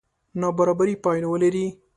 نابرابرې 0.41 0.95
پایلې 1.03 1.27
ولري. 1.31 1.65